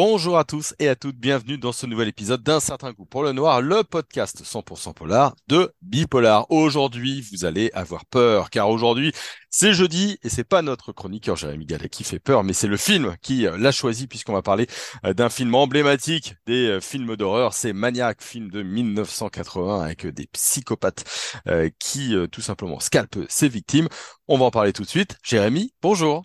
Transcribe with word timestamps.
Bonjour 0.00 0.38
à 0.38 0.44
tous 0.44 0.76
et 0.78 0.86
à 0.86 0.94
toutes, 0.94 1.16
bienvenue 1.16 1.58
dans 1.58 1.72
ce 1.72 1.84
nouvel 1.84 2.06
épisode 2.06 2.44
d'un 2.44 2.60
certain 2.60 2.92
goût 2.92 3.04
pour 3.04 3.24
le 3.24 3.32
noir, 3.32 3.60
le 3.60 3.82
podcast 3.82 4.44
100% 4.44 4.94
polar 4.94 5.34
de 5.48 5.74
Bipolar. 5.82 6.48
Aujourd'hui, 6.52 7.20
vous 7.32 7.44
allez 7.44 7.72
avoir 7.74 8.06
peur, 8.06 8.48
car 8.50 8.70
aujourd'hui, 8.70 9.10
c'est 9.50 9.72
jeudi 9.72 10.16
et 10.22 10.28
c'est 10.28 10.44
pas 10.44 10.62
notre 10.62 10.92
chroniqueur 10.92 11.34
Jérémy 11.34 11.66
Gallet 11.66 11.88
qui 11.88 12.04
fait 12.04 12.20
peur, 12.20 12.44
mais 12.44 12.52
c'est 12.52 12.68
le 12.68 12.76
film 12.76 13.16
qui 13.22 13.44
euh, 13.48 13.58
l'a 13.58 13.72
choisi 13.72 14.06
puisqu'on 14.06 14.34
va 14.34 14.42
parler 14.42 14.68
euh, 15.04 15.14
d'un 15.14 15.30
film 15.30 15.52
emblématique 15.56 16.36
des 16.46 16.68
euh, 16.68 16.80
films 16.80 17.16
d'horreur, 17.16 17.52
c'est 17.52 17.72
Maniac, 17.72 18.22
film 18.22 18.52
de 18.52 18.62
1980 18.62 19.82
avec 19.82 20.06
des 20.06 20.28
psychopathes 20.28 21.42
qui 21.80 22.14
tout 22.30 22.40
simplement 22.40 22.78
scalpent 22.78 23.26
ses 23.28 23.48
victimes. 23.48 23.88
On 24.28 24.38
va 24.38 24.44
en 24.44 24.50
parler 24.52 24.72
tout 24.72 24.82
de 24.82 24.88
suite. 24.88 25.18
Jérémy, 25.24 25.72
bonjour. 25.82 26.22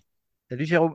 Salut 0.48 0.64
Jérôme. 0.64 0.94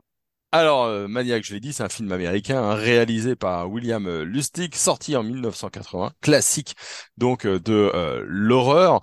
Alors, 0.52 0.84
euh, 0.84 1.06
Maniac, 1.06 1.44
je 1.44 1.54
l'ai 1.54 1.60
dit, 1.60 1.72
c'est 1.72 1.84
un 1.84 1.88
film 1.88 2.10
américain 2.10 2.60
hein, 2.62 2.74
réalisé 2.74 3.36
par 3.36 3.70
William 3.70 4.06
euh, 4.06 4.24
Lustig, 4.24 4.74
sorti 4.74 5.16
en 5.16 5.22
1980, 5.22 6.12
classique 6.20 6.74
donc 7.16 7.46
euh, 7.46 7.60
de 7.60 7.90
l'horreur. 8.26 9.00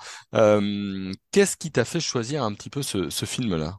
Qu'est-ce 1.31 1.55
qui 1.57 1.71
t'a 1.71 1.85
fait 1.85 1.99
choisir 2.02 2.43
un 2.43 2.53
petit 2.53 2.69
peu 2.69 2.81
ce 2.83 3.25
film-là? 3.25 3.77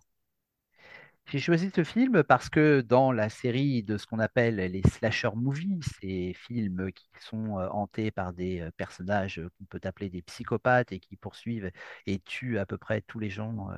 J'ai 1.30 1.40
choisi 1.40 1.70
ce 1.74 1.84
film 1.84 2.22
parce 2.22 2.48
que 2.48 2.80
dans 2.80 3.12
la 3.12 3.28
série 3.28 3.82
de 3.82 3.98
ce 3.98 4.06
qu'on 4.06 4.18
appelle 4.18 4.56
les 4.56 4.80
slasher 4.88 5.28
movies, 5.36 5.82
ces 6.00 6.32
films 6.32 6.90
qui 6.92 7.10
sont 7.20 7.58
euh, 7.58 7.68
hantés 7.68 8.10
par 8.10 8.32
des 8.32 8.60
euh, 8.60 8.70
personnages 8.78 9.38
qu'on 9.58 9.66
peut 9.66 9.80
appeler 9.84 10.08
des 10.08 10.22
psychopathes 10.22 10.90
et 10.90 11.00
qui 11.00 11.16
poursuivent 11.16 11.70
et 12.06 12.18
tuent 12.20 12.58
à 12.58 12.64
peu 12.64 12.78
près 12.78 13.02
tous 13.02 13.18
les 13.18 13.28
gens 13.28 13.68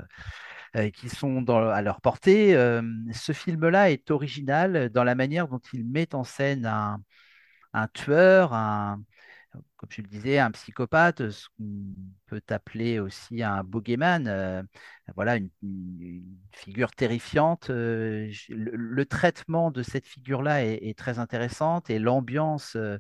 euh, 0.77 0.91
qui 0.91 1.09
sont 1.09 1.45
à 1.49 1.83
leur 1.83 2.01
portée, 2.01 2.53
ce 3.13 3.33
film-là 3.33 3.91
est 3.91 4.11
original 4.13 4.89
dans 4.91 5.03
la 5.05 5.17
manière 5.17 5.49
dont 5.49 5.61
il 5.73 5.85
met 5.85 6.15
en 6.15 6.23
scène 6.23 6.67
un, 6.67 7.03
un 7.73 7.89
tueur, 7.89 8.53
un, 8.55 9.03
comme 9.77 9.91
je 9.91 10.03
le 10.03 10.09
disais, 10.09 10.39
un 10.39 10.51
psychopathe, 10.51 11.31
ce 11.31 11.49
qu'on 11.59 11.95
peut 12.27 12.43
appeler 12.51 12.99
aussi 12.99 13.43
un 13.43 13.65
boogeyman, 13.65 14.27
euh, 14.29 14.63
voilà, 15.17 15.37
une, 15.37 15.51
figure 16.53 16.93
terrifiante. 16.93 17.71
Euh, 17.71 18.31
le, 18.49 19.05
traitement 19.07 19.71
de 19.71 19.83
cette 19.83 20.07
figure-là 20.07 20.65
est, 20.65 20.97
très 20.97 21.19
intéressante 21.19 21.91
et 21.91 21.99
l'ambiance 21.99 22.77
euh, 22.77 22.99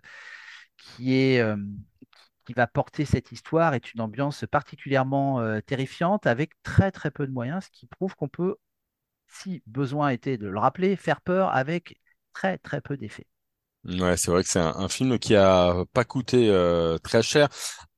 qui 0.76 1.14
est 1.14 1.44
qui 2.46 2.54
va 2.54 2.66
porter 2.66 3.04
cette 3.04 3.32
histoire 3.32 3.74
est 3.74 3.92
une 3.94 4.00
ambiance 4.00 4.44
particulièrement 4.50 5.60
terrifiante 5.62 6.26
avec 6.26 6.52
très 6.62 6.90
très 6.90 7.10
peu 7.10 7.26
de 7.26 7.32
moyens, 7.32 7.66
ce 7.66 7.70
qui 7.70 7.86
prouve 7.86 8.14
qu'on 8.16 8.28
peut, 8.28 8.56
si 9.28 9.62
besoin 9.66 10.10
était 10.10 10.38
de 10.38 10.48
le 10.48 10.58
rappeler, 10.58 10.96
faire 10.96 11.20
peur 11.20 11.54
avec 11.54 12.00
très 12.32 12.58
très 12.58 12.80
peu 12.80 12.96
d'effets. 12.96 13.26
Ouais, 13.84 14.16
c'est 14.18 14.30
vrai 14.30 14.42
que 14.42 14.48
c'est 14.50 14.58
un, 14.58 14.88
film 14.88 15.18
qui 15.18 15.34
a 15.34 15.84
pas 15.94 16.04
coûté 16.04 16.50
euh, 16.50 16.98
très 16.98 17.22
cher, 17.22 17.48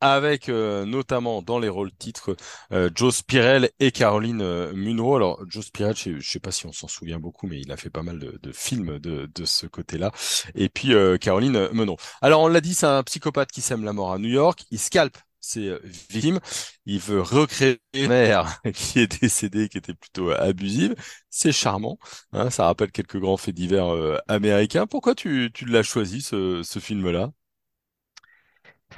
avec 0.00 0.48
euh, 0.48 0.84
notamment 0.84 1.42
dans 1.42 1.58
les 1.58 1.69
rôles 1.69 1.91
titres 1.92 2.36
euh, 2.72 2.89
Joe 2.94 3.12
Spirell 3.12 3.69
et 3.80 3.91
Caroline 3.91 4.70
Munro. 4.74 5.16
Alors 5.16 5.41
Joe 5.48 5.64
Spirell, 5.66 5.97
je, 5.97 6.20
sais 6.20 6.39
pas 6.39 6.52
si 6.52 6.66
on 6.66 6.72
s'en 6.72 6.86
souvient 6.86 7.19
beaucoup, 7.19 7.48
mais 7.48 7.61
il 7.61 7.72
a 7.72 7.77
fait 7.77 7.91
pas 7.91 8.05
mal 8.05 8.20
de, 8.20 8.52
films 8.52 9.00
de, 9.00 9.28
de 9.34 9.44
ce 9.44 9.66
côté-là. 9.66 10.12
Et 10.55 10.69
puis 10.69 10.94
Caroline 11.20 11.69
Munro. 11.72 11.96
Alors 12.20 12.42
on 12.42 12.48
l'a 12.48 12.61
dit, 12.61 12.74
c'est 12.74 12.86
un 12.86 13.02
psychopathe 13.02 13.50
qui 13.50 13.61
sème 13.61 13.84
la 13.84 13.92
mort 13.92 14.12
à 14.12 14.19
New 14.19 14.30
York. 14.30 14.64
Il 14.70 14.78
scalpe 14.78 15.19
c'est 15.43 15.69
euh, 15.69 15.81
victime. 15.85 16.41
Il 16.87 17.01
veut 17.01 17.21
recréer 17.21 17.81
une 17.95 18.09
mère 18.09 18.62
qui 18.75 19.01
est 19.01 19.21
décédée, 19.21 19.69
qui 19.69 19.79
était 19.79 19.95
plutôt 19.95 20.31
euh, 20.31 20.39
abusive. 20.41 20.95
C'est 21.30 21.53
charmant. 21.53 21.98
Hein, 22.33 22.51
ça 22.51 22.67
rappelle 22.67 22.92
quelques 22.92 23.19
grands 23.20 23.36
faits 23.36 23.55
divers 23.55 23.92
euh, 23.95 24.19
américains. 24.29 24.86
Pourquoi 24.86 25.14
tu, 25.14 25.51
tu 25.52 25.67
l'as 25.67 25.83
choisi, 25.83 26.23
ce, 26.23 26.63
ce 26.64 26.79
film-là? 26.79 27.33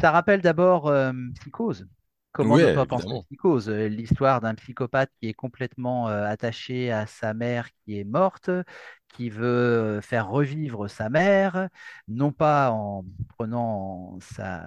Ça 0.00 0.10
rappelle 0.10 0.40
d'abord 0.40 0.92
Psychose. 1.40 1.86
Comment 2.32 2.54
Oui, 2.54 2.62
ne 2.62 2.68
pas 2.68 2.86
penser 2.86 3.06
à. 3.08 3.24
Psychose? 3.28 3.68
L'histoire 3.70 4.40
d'un 4.40 4.54
psychopathe 4.56 5.10
qui 5.20 5.28
est 5.28 5.34
complètement 5.34 6.08
euh, 6.08 6.26
attaché 6.26 6.90
à 6.90 7.06
sa 7.06 7.32
mère 7.32 7.68
qui 7.84 7.98
est 7.98 8.04
morte, 8.04 8.50
qui 9.14 9.30
veut 9.30 9.44
euh, 9.46 10.00
faire 10.00 10.28
revivre 10.28 10.88
sa 10.88 11.08
mère, 11.08 11.68
non 12.08 12.32
pas 12.32 12.70
en 12.70 13.04
prenant 13.28 14.18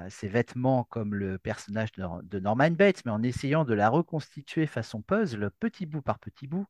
ses 0.09 0.27
vêtements 0.27 0.83
comme 0.85 1.13
le 1.15 1.37
personnage 1.37 1.91
de, 1.93 2.03
de 2.23 2.39
Norman 2.39 2.71
Bates, 2.71 3.03
mais 3.05 3.11
en 3.11 3.23
essayant 3.23 3.65
de 3.65 3.73
la 3.73 3.89
reconstituer 3.89 4.67
façon 4.67 5.01
puzzle, 5.01 5.51
petit 5.59 5.85
bout 5.85 6.01
par 6.01 6.19
petit 6.19 6.47
bout, 6.47 6.67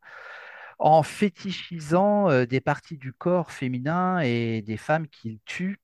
en 0.80 1.04
fétichisant 1.04 2.46
des 2.46 2.62
parties 2.62 2.98
du 2.98 3.14
corps 3.14 3.52
féminin 3.52 4.20
et 4.20 4.62
des 4.62 4.78
femmes 4.78 5.08
qu'il 5.08 5.40
tue 5.46 5.80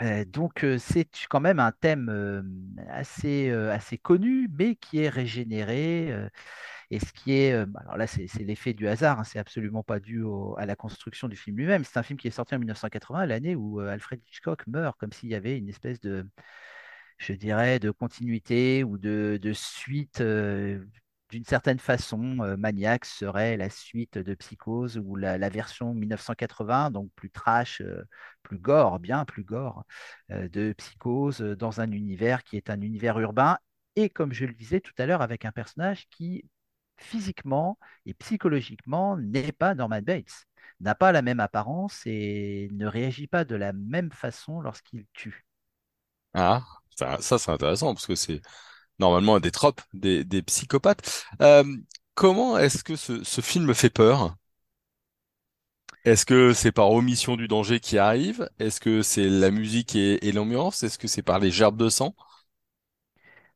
euh, 0.00 0.24
donc 0.24 0.62
euh, 0.64 0.78
c'est 0.78 1.08
quand 1.28 1.40
même 1.40 1.58
un 1.58 1.72
thème 1.72 2.08
euh, 2.08 2.42
assez, 2.88 3.50
assez 3.50 3.98
connu, 3.98 4.48
mais 4.56 4.76
qui 4.76 5.00
est 5.00 5.08
régénéré. 5.08 6.14
Et 6.90 7.00
ce 7.00 7.12
qui 7.12 7.32
est, 7.32 7.66
bah, 7.66 7.80
alors 7.82 7.96
là 7.96 8.06
c'est 8.06 8.28
l'effet 8.38 8.74
du 8.74 8.88
hasard, 8.88 9.20
hein, 9.20 9.24
c'est 9.24 9.38
absolument 9.38 9.82
pas 9.82 10.00
dû 10.00 10.24
à 10.56 10.66
la 10.66 10.76
construction 10.76 11.28
du 11.28 11.36
film 11.36 11.56
lui-même. 11.56 11.84
C'est 11.84 11.98
un 11.98 12.02
film 12.02 12.18
qui 12.18 12.28
est 12.28 12.30
sorti 12.30 12.54
en 12.54 12.58
1980, 12.58 13.26
l'année 13.26 13.56
où 13.56 13.80
Alfred 13.80 14.20
Hitchcock 14.26 14.66
meurt, 14.66 14.98
comme 14.98 15.12
s'il 15.12 15.30
y 15.30 15.34
avait 15.34 15.58
une 15.58 15.68
espèce 15.68 16.00
de, 16.00 16.26
je 17.18 17.32
dirais, 17.34 17.78
de 17.78 17.90
continuité 17.90 18.84
ou 18.84 18.98
de, 18.98 19.38
suite 19.54 20.22
d'une 21.30 21.44
certaine 21.44 21.78
façon, 21.78 22.38
euh, 22.40 22.56
Maniac 22.56 23.04
serait 23.04 23.56
la 23.56 23.68
suite 23.70 24.18
de 24.18 24.34
Psychose 24.34 24.98
ou 24.98 25.16
la, 25.16 25.36
version 25.48 25.94
1980, 25.94 26.90
donc 26.90 27.10
plus 27.14 27.30
trash, 27.30 27.80
euh, 27.82 28.04
plus 28.42 28.58
gore, 28.58 28.98
bien 28.98 29.24
plus 29.24 29.44
gore, 29.44 29.84
euh, 30.30 30.48
de 30.48 30.72
Psychose 30.72 31.42
euh, 31.42 31.56
dans 31.56 31.80
un 31.80 31.90
univers 31.92 32.44
qui 32.44 32.56
est 32.56 32.70
un 32.70 32.80
univers 32.80 33.18
urbain 33.20 33.58
et 33.96 34.08
comme 34.08 34.32
je 34.32 34.46
le 34.46 34.54
disais 34.54 34.80
tout 34.80 34.92
à 34.98 35.06
l'heure, 35.06 35.22
avec 35.22 35.44
un 35.44 35.52
personnage 35.52 36.08
qui 36.10 36.44
physiquement 36.98 37.78
et 38.06 38.14
psychologiquement 38.14 39.16
n'est 39.16 39.52
pas 39.52 39.74
Norman 39.74 40.02
Bates, 40.02 40.46
n'a 40.80 40.94
pas 40.94 41.12
la 41.12 41.22
même 41.22 41.40
apparence 41.40 42.02
et 42.06 42.68
ne 42.72 42.86
réagit 42.86 43.26
pas 43.26 43.44
de 43.44 43.56
la 43.56 43.72
même 43.72 44.12
façon 44.12 44.60
lorsqu'il 44.60 45.06
tue. 45.12 45.46
Ah, 46.34 46.62
ça, 46.96 47.18
ça 47.20 47.38
c'est 47.38 47.50
intéressant 47.50 47.94
parce 47.94 48.06
que 48.06 48.14
c'est 48.14 48.40
normalement 48.98 49.40
des 49.40 49.50
tropes 49.50 49.82
des, 49.94 50.24
des 50.24 50.42
psychopathes. 50.42 51.24
Euh, 51.42 51.64
comment 52.14 52.58
est-ce 52.58 52.84
que 52.84 52.96
ce, 52.96 53.24
ce 53.24 53.40
film 53.40 53.74
fait 53.74 53.90
peur? 53.90 54.36
Est-ce 56.04 56.26
que 56.26 56.52
c'est 56.54 56.72
par 56.72 56.90
omission 56.90 57.36
du 57.36 57.46
danger 57.46 57.78
qui 57.78 57.98
arrive? 57.98 58.50
Est-ce 58.58 58.80
que 58.80 59.02
c'est 59.02 59.28
la 59.28 59.52
musique 59.52 59.94
et, 59.94 60.26
et 60.26 60.32
l'ambiance? 60.32 60.82
Est-ce 60.82 60.98
que 60.98 61.06
c'est 61.06 61.22
par 61.22 61.38
les 61.38 61.52
gerbes 61.52 61.76
de 61.76 61.88
sang? 61.88 62.16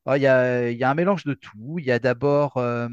Oh, 0.07 0.15
Il 0.15 0.23
y 0.23 0.27
a, 0.27 0.71
y 0.71 0.83
a 0.85 0.91
un 0.91 0.95
mélange 0.95 1.25
de 1.25 1.35
tout. 1.35 1.79
Il 1.79 1.85
y 1.85 1.93
a 1.93 1.99
d'abord 1.99 2.57
euh, 2.57 2.89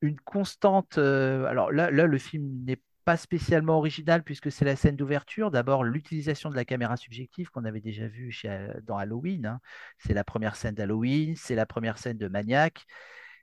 une 0.00 0.18
constante. 0.20 0.98
euh, 0.98 1.44
alors 1.46 1.72
là, 1.72 1.90
le 1.90 2.18
film 2.18 2.64
n'est 2.64 2.80
pas 3.04 3.16
spécialement 3.16 3.78
original 3.78 4.22
puisque 4.24 4.50
c'est 4.50 4.64
la 4.64 4.76
scène 4.76 4.96
d'ouverture. 4.96 5.50
D'abord, 5.50 5.84
l'utilisation 5.84 6.50
de 6.50 6.56
la 6.56 6.64
caméra 6.64 6.96
subjective 6.96 7.50
qu'on 7.50 7.64
avait 7.64 7.80
déjà 7.80 8.06
vue 8.08 8.36
euh, 8.46 8.72
dans 8.82 8.96
Halloween. 8.98 9.46
hein. 9.46 9.60
C'est 9.98 10.14
la 10.14 10.24
première 10.24 10.56
scène 10.56 10.74
d'Halloween, 10.74 11.36
c'est 11.36 11.54
la 11.54 11.66
première 11.66 11.98
scène 11.98 12.18
de 12.18 12.28
Maniac. 12.28 12.84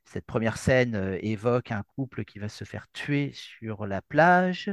Cette 0.06 0.26
première 0.26 0.58
scène 0.58 0.96
euh, 0.96 1.18
évoque 1.22 1.72
un 1.72 1.84
couple 1.96 2.26
qui 2.26 2.40
va 2.40 2.50
se 2.50 2.66
faire 2.66 2.88
tuer 2.94 3.32
sur 3.34 3.88
la 3.88 4.02
plage. 4.02 4.72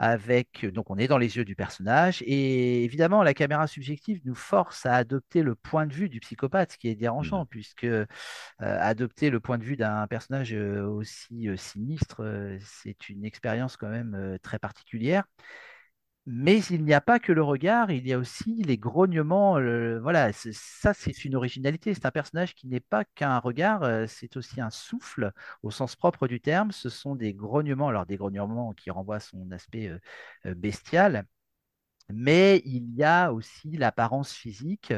Avec, 0.00 0.64
donc 0.66 0.90
on 0.90 0.96
est 0.98 1.08
dans 1.08 1.18
les 1.18 1.36
yeux 1.36 1.44
du 1.44 1.56
personnage 1.56 2.22
et 2.24 2.84
évidemment 2.84 3.24
la 3.24 3.34
caméra 3.34 3.66
subjective 3.66 4.20
nous 4.24 4.34
force 4.36 4.86
à 4.86 4.94
adopter 4.94 5.42
le 5.42 5.56
point 5.56 5.86
de 5.86 5.92
vue 5.92 6.08
du 6.08 6.20
psychopathe, 6.20 6.72
ce 6.72 6.78
qui 6.78 6.86
est 6.88 6.94
Hmm. 7.20 7.34
dérangeant 7.34 7.46
puisque 7.46 7.82
euh, 7.84 8.06
adopter 8.60 9.30
le 9.30 9.40
point 9.40 9.58
de 9.58 9.64
vue 9.64 9.76
d'un 9.76 10.06
personnage 10.08 10.54
euh, 10.54 10.86
aussi 10.86 11.48
euh, 11.48 11.56
sinistre, 11.56 12.22
euh, 12.24 12.58
c'est 12.64 13.08
une 13.08 13.24
expérience 13.24 13.76
quand 13.76 13.88
même 13.90 14.14
euh, 14.16 14.38
très 14.38 14.58
particulière. 14.58 15.24
Mais 16.30 16.58
il 16.66 16.84
n'y 16.84 16.92
a 16.92 17.00
pas 17.00 17.18
que 17.18 17.32
le 17.32 17.42
regard, 17.42 17.90
il 17.90 18.06
y 18.06 18.12
a 18.12 18.18
aussi 18.18 18.62
les 18.62 18.76
grognements. 18.76 19.54
voilà, 20.00 20.30
ça, 20.34 20.92
c'est 20.92 21.24
une 21.24 21.34
originalité. 21.34 21.94
C'est 21.94 22.04
un 22.04 22.10
personnage 22.10 22.54
qui 22.54 22.66
n'est 22.66 22.80
pas 22.80 23.04
qu'un 23.06 23.38
regard, 23.38 23.82
euh, 23.82 24.06
c'est 24.06 24.36
aussi 24.36 24.60
un 24.60 24.68
souffle 24.68 25.32
au 25.62 25.70
sens 25.70 25.96
propre 25.96 26.28
du 26.28 26.38
terme. 26.40 26.70
Ce 26.70 26.90
sont 26.90 27.16
des 27.16 27.32
grognements, 27.32 27.88
alors 27.88 28.04
des 28.04 28.18
grognements 28.18 28.74
qui 28.74 28.90
renvoient 28.90 29.16
à 29.16 29.20
son 29.20 29.50
aspect 29.52 29.88
euh, 29.88 29.98
euh, 30.46 30.54
bestial, 30.54 31.24
mais 32.10 32.62
il 32.66 32.94
y 32.94 33.04
a 33.04 33.32
aussi 33.32 33.70
l'apparence 33.78 34.32
physique. 34.32 34.92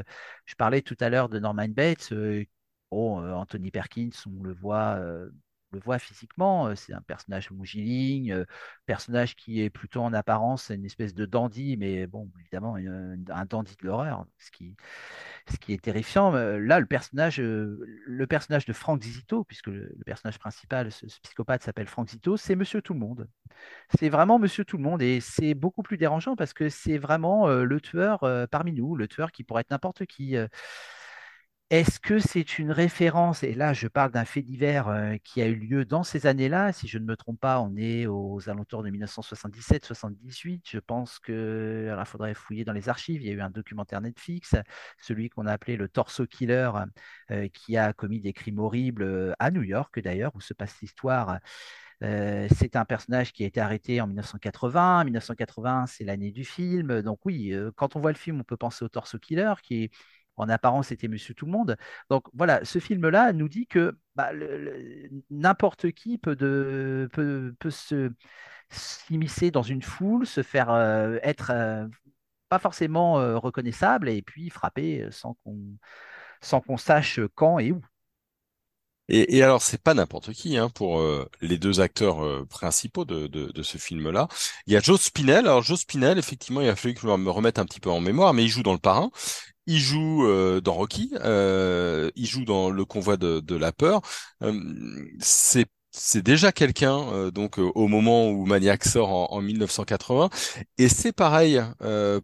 Je 0.46 0.54
parlais 0.56 0.82
tout 0.82 0.96
à 1.00 1.10
l'heure 1.10 1.28
de 1.28 1.38
Norman 1.38 1.68
Bates. 1.68 2.12
bon, 2.90 3.18
Anthony 3.34 3.70
Perkins, 3.70 4.10
on 4.26 4.42
le 4.42 4.54
voit, 4.54 4.98
le 5.72 5.80
voit 5.80 5.98
physiquement. 5.98 6.74
C'est 6.76 6.92
un 6.92 7.00
personnage 7.00 7.50
longiligne, 7.50 8.44
personnage 8.86 9.36
qui 9.36 9.62
est 9.62 9.70
plutôt 9.70 10.00
en 10.00 10.12
apparence 10.12 10.70
une 10.70 10.84
espèce 10.84 11.14
de 11.14 11.26
dandy, 11.26 11.76
mais 11.76 12.06
bon, 12.06 12.30
évidemment, 12.40 12.76
un, 12.76 13.44
dandy 13.44 13.76
de 13.80 13.86
l'horreur. 13.86 14.26
Ce 14.38 14.50
qui, 14.50 14.76
ce 15.50 15.56
qui 15.56 15.72
est 15.72 15.82
terrifiant. 15.82 16.32
Là, 16.32 16.80
le 16.80 16.86
personnage, 16.86 17.40
le 17.40 18.26
personnage 18.26 18.64
de 18.64 18.72
Frank 18.72 19.02
Zito, 19.02 19.44
puisque 19.44 19.68
le, 19.68 19.96
personnage 20.04 20.38
principal, 20.38 20.90
ce, 20.90 21.08
ce 21.08 21.20
psychopathe 21.20 21.62
s'appelle 21.62 21.86
Frank 21.86 22.08
Zito, 22.08 22.36
c'est 22.36 22.56
Monsieur 22.56 22.82
Tout 22.82 22.94
le 22.94 23.00
Monde. 23.00 23.28
C'est 23.98 24.08
vraiment 24.08 24.38
Monsieur 24.38 24.64
Tout 24.64 24.76
le 24.76 24.82
Monde 24.82 25.02
et 25.02 25.20
c'est 25.20 25.54
beaucoup 25.54 25.82
plus 25.82 25.96
dérangeant 25.96 26.36
parce 26.36 26.52
que 26.52 26.68
c'est 26.68 26.98
vraiment 26.98 27.48
le 27.48 27.80
tueur 27.80 28.20
parmi 28.50 28.72
nous, 28.72 28.96
le 28.96 29.08
tueur 29.08 29.32
qui 29.32 29.44
pourrait 29.44 29.62
être 29.62 29.70
n'importe 29.70 30.06
qui. 30.06 30.36
Est-ce 31.70 32.00
que 32.00 32.18
c'est 32.18 32.58
une 32.58 32.72
référence? 32.72 33.44
Et 33.44 33.54
là, 33.54 33.72
je 33.72 33.86
parle 33.86 34.10
d'un 34.10 34.24
fait 34.24 34.42
divers 34.42 34.88
euh, 34.88 35.16
qui 35.22 35.40
a 35.40 35.46
eu 35.46 35.54
lieu 35.54 35.84
dans 35.84 36.02
ces 36.02 36.26
années-là. 36.26 36.72
Si 36.72 36.88
je 36.88 36.98
ne 36.98 37.04
me 37.04 37.16
trompe 37.16 37.38
pas, 37.38 37.60
on 37.60 37.76
est 37.76 38.06
aux 38.06 38.48
alentours 38.48 38.82
de 38.82 38.90
1977-78. 38.90 40.62
Je 40.68 40.80
pense 40.80 41.20
que, 41.20 41.88
alors, 41.92 42.02
il 42.02 42.08
faudrait 42.08 42.34
fouiller 42.34 42.64
dans 42.64 42.72
les 42.72 42.88
archives. 42.88 43.22
Il 43.22 43.28
y 43.28 43.30
a 43.30 43.34
eu 43.34 43.40
un 43.40 43.50
documentaire 43.50 44.00
Netflix, 44.00 44.56
celui 44.98 45.28
qu'on 45.30 45.46
a 45.46 45.52
appelé 45.52 45.76
le 45.76 45.88
Torso 45.88 46.26
Killer, 46.26 46.72
euh, 47.30 47.46
qui 47.48 47.76
a 47.76 47.92
commis 47.92 48.20
des 48.20 48.32
crimes 48.32 48.58
horribles 48.58 49.04
euh, 49.04 49.32
à 49.38 49.52
New 49.52 49.62
York, 49.62 50.00
d'ailleurs, 50.00 50.34
où 50.34 50.40
se 50.40 50.54
passe 50.54 50.74
l'histoire. 50.82 51.38
c'est 52.02 52.76
un 52.76 52.84
personnage 52.84 53.32
qui 53.32 53.44
a 53.44 53.46
été 53.46 53.60
arrêté 53.60 54.00
en 54.00 54.06
1980. 54.06 55.04
1980, 55.04 55.86
c'est 55.86 56.04
l'année 56.04 56.32
du 56.32 56.44
film. 56.44 57.02
Donc 57.02 57.20
oui, 57.26 57.54
quand 57.76 57.94
on 57.96 58.00
voit 58.00 58.12
le 58.12 58.16
film, 58.18 58.40
on 58.40 58.44
peut 58.44 58.56
penser 58.56 58.84
au 58.84 58.88
Torso 58.88 59.18
Killer, 59.18 59.52
qui 59.62 59.84
est 59.84 59.90
en 60.36 60.48
apparence, 60.48 60.88
c'était 60.88 61.08
Monsieur 61.08 61.34
Tout 61.34 61.46
le 61.46 61.52
Monde. 61.52 61.76
Donc 62.08 62.24
voilà, 62.32 62.64
ce 62.64 62.78
film-là 62.78 63.32
nous 63.32 63.48
dit 63.48 63.66
que 63.66 63.98
bah, 64.14 64.30
n'importe 65.30 65.92
qui 65.92 66.18
peut, 66.18 66.36
se 67.70 68.10
s'immiscer 68.70 69.50
dans 69.50 69.62
une 69.62 69.82
foule, 69.82 70.26
se 70.26 70.42
faire 70.42 70.70
euh, 70.70 71.18
être 71.22 71.50
euh, 71.50 71.86
pas 72.48 72.58
forcément 72.58 73.20
euh, 73.20 73.36
reconnaissable 73.36 74.08
et 74.08 74.22
puis 74.22 74.50
frapper 74.50 75.08
sans 75.10 75.36
qu'on 76.60 76.76
sache 76.76 77.20
quand 77.34 77.58
et 77.58 77.72
où. 77.72 77.80
Et, 79.12 79.36
et 79.38 79.42
alors, 79.42 79.60
c'est 79.60 79.82
pas 79.82 79.92
n'importe 79.92 80.32
qui 80.32 80.56
hein, 80.56 80.68
pour 80.68 81.02
les 81.40 81.58
deux 81.58 81.80
acteurs 81.80 82.46
principaux 82.46 83.04
de, 83.04 83.26
de, 83.26 83.50
de 83.50 83.62
ce 83.64 83.76
film-là. 83.76 84.28
Il 84.66 84.72
y 84.72 84.76
a 84.76 84.80
Joe 84.80 85.00
Spinell. 85.00 85.46
Alors, 85.48 85.62
Joe 85.62 85.80
Spinell, 85.80 86.16
effectivement, 86.16 86.60
il 86.60 86.68
a 86.68 86.76
fallu 86.76 86.94
que 86.94 87.00
je 87.00 87.08
me 87.08 87.30
remette 87.30 87.58
un 87.58 87.64
petit 87.64 87.80
peu 87.80 87.90
en 87.90 87.98
mémoire, 87.98 88.34
mais 88.34 88.44
il 88.44 88.48
joue 88.48 88.62
dans 88.62 88.72
Le 88.72 88.78
Parrain. 88.78 89.10
Il 89.70 89.78
joue 89.78 90.26
euh, 90.26 90.60
dans 90.60 90.74
Rocky, 90.74 91.12
euh, 91.24 92.10
il 92.16 92.26
joue 92.26 92.44
dans 92.44 92.70
Le 92.70 92.84
Convoi 92.84 93.16
de, 93.16 93.38
de 93.38 93.54
la 93.54 93.70
peur. 93.70 94.00
Euh, 94.42 94.52
c'est 95.20 95.66
c'est 95.92 96.22
déjà 96.22 96.52
quelqu'un 96.52 97.00
euh, 97.12 97.30
donc 97.32 97.58
euh, 97.58 97.68
au 97.74 97.88
moment 97.88 98.28
où 98.30 98.46
Maniac 98.46 98.84
sort 98.84 99.10
en, 99.10 99.26
en 99.36 99.40
1980 99.42 100.30
et 100.78 100.88
c'est 100.88 101.12
pareil 101.12 101.60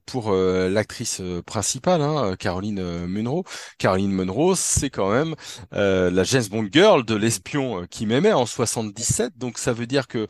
pour 0.06 0.32
l'actrice 0.32 1.20
principale 1.46 2.00
hein, 2.02 2.36
Caroline 2.38 3.06
Munro. 3.06 3.44
Caroline 3.78 4.12
Munro 4.12 4.54
c'est 4.54 4.90
quand 4.90 5.10
même 5.10 5.34
la 5.72 6.24
James 6.24 6.44
Bond 6.50 6.68
girl 6.72 7.04
de 7.04 7.14
l'espion 7.16 7.86
qui 7.90 8.06
m'aimait 8.06 8.32
en 8.32 8.46
77 8.46 9.36
donc 9.36 9.58
ça 9.58 9.72
veut 9.72 9.86
dire 9.86 10.06
que 10.06 10.28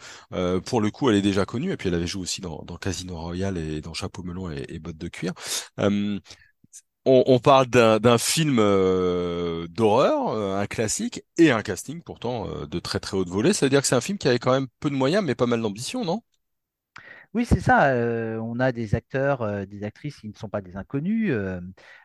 pour 0.60 0.80
le 0.80 0.90
coup 0.90 1.10
elle 1.10 1.16
est 1.16 1.22
déjà 1.22 1.44
connue. 1.44 1.72
Et 1.72 1.76
puis 1.76 1.88
elle 1.88 1.94
avait 1.94 2.06
joué 2.06 2.22
aussi 2.22 2.40
dans, 2.40 2.62
dans 2.66 2.76
Casino 2.76 3.16
Royale 3.18 3.58
et 3.58 3.80
dans 3.80 3.94
Chapeau 3.94 4.22
melon 4.22 4.50
et, 4.50 4.64
et 4.68 4.78
bottes 4.78 4.98
de 4.98 5.08
cuir 5.08 5.32
on, 7.06 7.38
parle 7.38 7.66
d'un 7.68 8.18
film 8.18 8.58
euh, 8.58 9.66
d'horreur, 9.68 10.28
euh, 10.30 10.60
un 10.60 10.66
classique, 10.66 11.22
et 11.38 11.50
un 11.52 11.62
casting 11.62 12.02
pourtant 12.02 12.48
euh, 12.48 12.66
de 12.66 12.78
très 12.80 13.00
très 13.00 13.16
haute 13.16 13.28
volée. 13.28 13.52
Ça 13.52 13.66
veut 13.66 13.70
dire 13.70 13.80
que 13.80 13.86
c'est 13.86 13.94
un 13.94 14.00
film 14.00 14.18
qui 14.18 14.28
avait 14.28 14.38
quand 14.40 14.52
même 14.52 14.66
peu 14.80 14.90
de 14.90 14.96
moyens, 14.96 15.24
mais 15.24 15.34
pas 15.34 15.46
mal 15.46 15.62
d'ambition, 15.62 16.04
non? 16.04 16.22
Oui, 17.36 17.44
c'est 17.44 17.60
ça. 17.60 17.92
on 18.40 18.58
a 18.60 18.72
des 18.72 18.94
acteurs, 18.94 19.66
des 19.66 19.84
actrices 19.84 20.20
qui 20.20 20.28
ne 20.28 20.32
sont 20.32 20.48
pas 20.48 20.62
des 20.62 20.78
inconnus. 20.78 21.30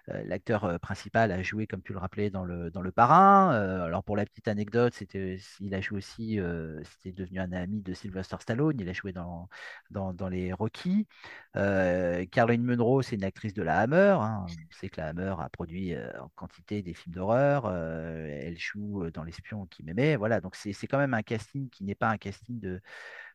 l'acteur 0.08 0.78
principal 0.82 1.32
a 1.32 1.42
joué, 1.42 1.68
comme 1.68 1.82
tu 1.82 1.94
le 1.94 2.00
rappelais, 2.00 2.30
dans 2.30 2.44
le, 2.44 2.70
dans 2.70 2.82
le 2.82 2.92
Parrain. 2.92 3.52
alors, 3.52 4.04
pour 4.04 4.18
la 4.18 4.26
petite 4.26 4.50
anecdote, 4.50 4.94
c'était, 4.94 5.38
il 5.62 5.74
a 5.74 5.80
joué 5.80 6.00
aussi, 6.00 6.38
c'était 6.84 7.14
devenu 7.14 7.40
un 7.40 7.54
ami 7.54 7.82
de 7.82 7.94
Sylvester 7.94 8.36
Stallone. 8.42 8.78
Il 8.82 8.90
a 8.90 8.92
joué 8.92 9.14
dans, 9.14 9.48
dans, 9.90 10.28
les 10.28 10.52
Rocky. 10.52 11.08
Caroline 11.54 12.64
Munro, 12.64 13.02
c'est 13.02 13.16
une 13.16 13.24
actrice 13.24 13.54
de 13.54 13.64
la 13.64 13.80
Hammer. 13.80 14.18
Hein. 14.20 14.46
On 14.50 14.76
sait 14.76 14.90
que 14.90 15.00
la 15.00 15.08
Hammer 15.08 15.36
a 15.40 15.48
produit 15.48 15.96
en 16.20 16.28
quantité 16.36 16.82
des 16.82 16.94
films 16.94 17.16
d'horreur. 17.16 17.72
elle 17.72 18.58
joue 18.60 19.10
dans 19.12 19.24
L'espion 19.24 19.66
qui 19.68 19.84
m'aimait. 19.84 20.18
Voilà, 20.18 20.42
donc 20.42 20.58
c'est 20.58 20.88
quand 20.88 20.98
même 20.98 21.14
un 21.14 21.24
casting 21.24 21.70
qui 21.70 21.86
n'est 21.86 21.96
pas 21.96 22.10
un 22.10 22.18
casting 22.18 22.60
de 22.60 22.82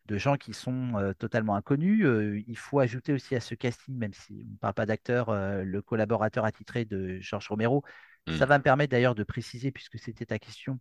de 0.07 0.19
gens 0.19 0.37
qui 0.37 0.53
sont 0.53 1.15
totalement 1.19 1.57
inconnus. 1.57 2.07
il 2.47 2.57
faut 2.57 2.79
ajouter 2.81 3.13
aussi 3.13 3.35
à 3.35 3.41
ce 3.41 3.55
casting, 3.55 3.97
même 3.97 4.13
si 4.13 4.45
on 4.49 4.53
ne 4.53 4.59
parle 4.59 4.75
pas 4.75 4.87
d'acteur, 4.87 5.33
le 5.33 5.83
collaborateur 5.83 6.45
attitré 6.45 6.85
de 6.85 7.19
Georges 7.21 7.49
Romero. 7.49 7.85
Ça 8.29 8.45
mmh. 8.45 8.49
va 8.49 8.59
me 8.59 8.63
permettre 8.63 8.91
d'ailleurs 8.91 9.15
de 9.15 9.23
préciser, 9.25 9.71
puisque 9.71 9.99
c'était 9.99 10.27
ta 10.27 10.39
question, 10.39 10.79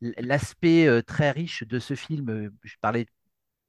l'aspect 0.00 1.02
très 1.02 1.30
riche 1.30 1.64
de 1.64 1.78
ce 1.78 1.94
film. 1.94 2.50
Je 2.62 2.74
parlais 2.80 3.06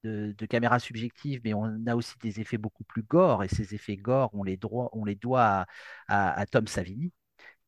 de, 0.04 0.46
caméra 0.46 0.80
subjective, 0.80 1.42
mais 1.44 1.54
on 1.54 1.86
a 1.88 1.96
aussi 1.96 2.16
des 2.20 2.40
effets 2.40 2.58
beaucoup 2.58 2.84
plus 2.84 3.04
gore, 3.04 3.44
et 3.44 3.48
ces 3.48 3.76
effets 3.76 3.98
gore, 3.98 4.32
on 4.34 4.44
les, 4.44 4.60
on 4.72 5.06
les 5.06 5.16
doit 5.16 5.66
à 6.08 6.46
Tom 6.48 6.68
Savini 6.68 7.12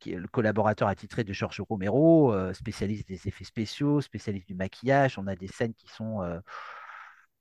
le 0.05 0.27
collaborateur 0.27 0.87
attitré 0.87 1.23
de 1.23 1.33
Georges 1.33 1.61
Romero, 1.61 2.33
euh, 2.33 2.53
spécialiste 2.53 3.07
des 3.07 3.27
effets 3.27 3.43
spéciaux, 3.43 4.01
spécialiste 4.01 4.47
du 4.47 4.55
maquillage. 4.55 5.17
On 5.17 5.27
a 5.27 5.35
des 5.35 5.47
scènes 5.47 5.73
qui 5.73 5.87
sont 5.87 6.21
euh, 6.21 6.39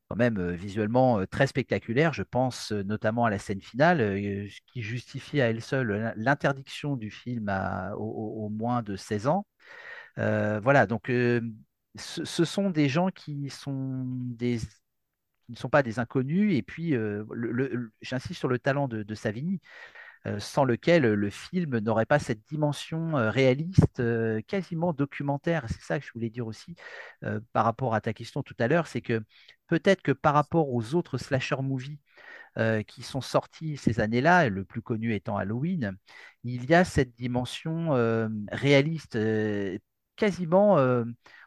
quand 0.09 0.17
même 0.17 0.39
euh, 0.39 0.53
visuellement 0.53 1.25
très 1.27 1.47
spectaculaires. 1.47 2.13
Je 2.13 2.23
pense 2.23 2.73
notamment 2.73 3.25
à 3.25 3.31
la 3.31 3.39
scène 3.39 3.61
finale, 3.61 4.49
qui 4.67 4.83
justifie 4.83 5.41
à 5.41 5.49
elle 5.51 5.63
seule 5.63 6.13
l'interdiction 6.17 6.97
du 6.97 7.11
film 7.11 7.49
à, 7.49 7.95
au, 7.97 8.49
moins 8.49 8.83
de 8.83 8.97
16 8.97 9.27
ans. 9.27 9.47
voilà, 10.17 10.87
donc 10.87 11.09
ce, 11.09 12.45
sont 12.45 12.71
des 12.71 12.89
gens 12.89 13.09
qui 13.11 13.35
ne 13.37 13.49
sont 15.55 15.69
pas 15.71 15.83
des 15.83 15.99
inconnus. 15.99 16.55
Et 16.57 16.63
puis, 16.63 16.95
j'insiste 18.01 18.39
sur 18.39 18.49
le 18.49 18.59
talent 18.59 18.89
de, 18.89 19.03
de 19.03 19.15
Savini. 19.15 19.61
Euh, 20.27 20.39
sans 20.39 20.65
lequel 20.65 21.03
le 21.03 21.31
film 21.31 21.79
n'aurait 21.79 22.07
pas 22.07 22.21
cette 22.21 22.47
dimension 22.47 23.17
euh, 23.19 23.29
réaliste, 23.31 23.99
euh, 23.99 24.41
quasiment 24.47 24.93
documentaire. 24.93 25.65
C'est 25.69 25.81
ça 25.83 25.99
que 25.99 26.07
je 26.07 26.13
voulais 26.13 26.31
dire 26.31 26.47
aussi 26.47 26.77
par 27.53 27.65
rapport 27.65 27.95
à 27.95 28.01
ta 28.01 28.13
question 28.13 28.43
tout 28.43 28.55
à 28.59 28.69
l'heure, 28.69 28.87
c'est 28.87 29.01
que 29.01 29.23
peut-être 29.67 30.03
que 30.03 30.13
par 30.13 30.35
rapport 30.35 30.73
aux 30.73 30.95
autres 30.95 31.19
slasher 31.19 31.57
movies 31.63 31.99
qui 32.87 33.03
sont 33.03 33.21
sortis 33.21 33.77
ces 33.79 34.01
années-là, 34.01 34.49
le 34.49 34.65
plus 34.65 34.83
connu 34.83 35.15
étant 35.15 35.37
Halloween, 35.39 35.97
il 36.45 36.69
y 36.71 36.75
a 36.75 36.85
cette 36.85 37.15
dimension 37.15 37.91
réaliste, 38.53 39.19
quasiment 40.17 40.77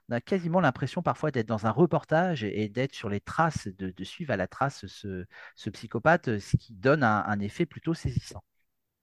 on 0.10 0.14
a 0.14 0.22
quasiment 0.22 0.62
l'impression 0.62 1.02
parfois 1.02 1.32
d'être 1.32 1.48
dans 1.48 1.66
un 1.66 1.72
reportage 1.72 2.44
et 2.44 2.70
d'être 2.70 2.94
sur 2.96 3.10
les 3.10 3.22
traces, 3.22 3.68
de, 3.68 4.04
suivre 4.04 4.32
à 4.32 4.38
la 4.38 4.48
trace 4.48 4.86
ce, 4.88 5.70
psychopathe, 5.72 6.40
ce 6.40 6.58
qui 6.58 6.74
donne 6.74 7.04
un 7.04 7.40
effet 7.40 7.66
plutôt 7.66 7.94
saisissant. 7.94 8.44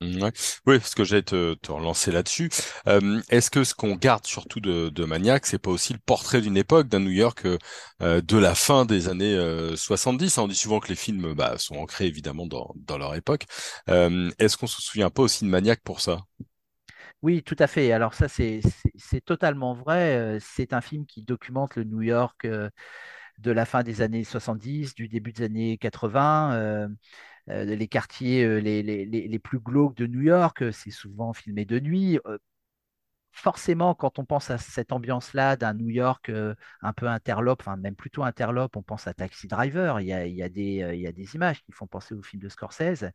Mmh, 0.03 0.31
oui, 0.67 0.79
parce 0.79 0.95
que 0.95 1.05
j'allais 1.05 1.23
te, 1.23 1.55
te 1.55 1.71
relancer 1.71 2.11
là-dessus. 2.11 2.51
Euh, 2.89 3.21
est-ce 3.29 3.51
que 3.51 3.63
ce 3.65 3.75
qu'on 3.75 3.95
garde 3.95 4.27
surtout 4.27 4.59
de, 4.61 4.89
de 4.89 5.05
Maniac, 5.05 5.47
c'est 5.47 5.59
pas 5.59 5.71
aussi 5.71 5.93
le 5.93 5.99
portrait 6.05 6.41
d'une 6.41 6.57
époque, 6.57 6.89
d'un 6.89 6.99
New 7.01 7.11
York 7.11 7.47
euh, 8.03 8.21
de 8.21 8.37
la 8.37 8.55
fin 8.55 8.85
des 8.85 9.09
années 9.09 9.37
70 9.77 10.39
euh, 10.39 10.43
On 10.43 10.49
dit 10.49 10.57
souvent 10.57 10.81
que 10.81 10.89
les 10.89 10.97
films 10.97 11.35
bah, 11.35 11.57
sont 11.59 11.77
ancrés 11.77 12.07
évidemment 12.07 12.47
dans, 12.47 12.73
dans 12.77 12.99
leur 12.99 13.15
époque. 13.15 13.45
Est-ce 13.87 14.57
qu'on 14.57 14.67
se 14.67 14.83
souvient 14.83 15.11
pas 15.11 15.23
aussi 15.23 15.45
de 15.45 15.51
Maniac 15.51 15.81
pour 15.85 16.01
ça? 16.01 16.21
Oui, 17.23 17.43
tout 17.45 17.57
à 17.59 17.67
fait. 17.69 17.93
Alors 17.93 18.15
ça, 18.15 18.27
c'est 18.29 18.61
totalement 19.25 19.75
vrai. 19.75 20.39
C'est 20.41 20.73
un 20.73 20.81
film 20.81 21.07
qui 21.07 21.23
documente 21.23 21.77
le 21.77 21.85
New 21.85 22.03
York 22.03 22.47
de 22.47 23.51
la 23.51 23.65
fin 23.65 23.83
des 23.83 24.03
années 24.03 24.25
70, 24.25 24.95
du 24.95 25.09
début 25.09 25.33
des 25.33 25.45
années 25.45 25.79
80. 25.79 26.89
Euh, 27.51 27.65
les 27.65 27.89
quartiers 27.89 28.45
euh, 28.45 28.59
les, 28.61 29.39
plus 29.39 29.59
glauques 29.59 29.97
de 29.97 30.07
New 30.07 30.23
York, 30.23 30.63
euh, 30.63 30.73
c'est 30.73 30.91
souvent 30.91 31.33
filmé 31.33 31.65
de 31.65 31.81
nuit 31.81 32.19
forcément, 33.35 33.95
quand 33.95 34.19
on 34.19 34.27
pense 34.27 34.51
à 34.51 34.59
cette 34.59 34.93
ambiance-là 34.93 35.57
d'un 35.57 35.73
New 35.73 35.89
York 35.89 36.31
un 36.83 36.93
peu 36.93 37.07
interlope, 37.09 37.63
enfin 37.63 37.77
même 37.77 37.97
plutôt 37.97 38.25
interlope, 38.25 38.77
on 38.77 38.83
pense 38.83 39.07
à 39.07 39.15
Taxi 39.15 39.49
Driver. 39.49 40.01
Il 40.01 40.07
y 40.07 40.13
a, 40.13 40.49
des, 40.51 40.91
il 40.93 41.01
y 41.01 41.07
a 41.07 41.13
des 41.13 41.35
images 41.35 41.63
qui 41.65 41.73
font 41.73 41.87
penser 41.87 42.15
au 42.15 42.23
film 42.23 42.43
de 42.43 42.51
Scorsese. 42.51 43.07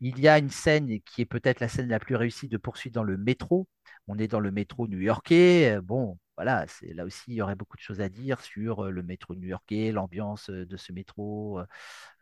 Il 0.00 0.18
y 0.20 0.28
a 0.28 0.38
une 0.38 0.50
scène 0.50 1.00
qui 1.00 1.22
est 1.22 1.26
peut-être 1.26 1.60
la 1.60 1.68
scène 1.68 1.88
la 1.88 1.98
plus 1.98 2.16
réussie 2.16 2.48
de 2.48 2.56
poursuite 2.56 2.94
dans 2.94 3.02
le 3.02 3.16
métro. 3.16 3.68
On 4.06 4.18
est 4.18 4.28
dans 4.28 4.40
le 4.40 4.50
métro 4.50 4.86
new-yorkais. 4.88 5.80
Bon, 5.82 6.18
voilà, 6.36 6.66
là 6.82 7.04
aussi, 7.04 7.24
il 7.28 7.34
y 7.34 7.42
aurait 7.42 7.56
beaucoup 7.56 7.76
de 7.76 7.82
choses 7.82 8.00
à 8.00 8.08
dire 8.08 8.40
sur 8.40 8.84
le 8.84 9.02
métro 9.02 9.34
new-yorkais, 9.34 9.92
l'ambiance 9.92 10.50
de 10.50 10.76
ce 10.76 10.92
métro 10.92 11.60